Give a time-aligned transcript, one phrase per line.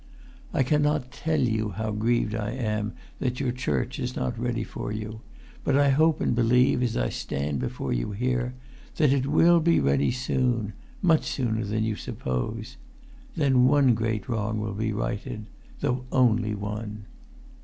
[0.51, 4.91] "I cannot tell you how grieved I am that your church is not ready for
[4.91, 5.21] you;
[5.63, 8.55] but I hope and believe, as I stand before you here,
[8.95, 12.77] that it will be ready soon,[Pg 321] much sooner than you suppose.
[13.35, 15.45] Then one great wrong will be righted,
[15.81, 17.05] though only one.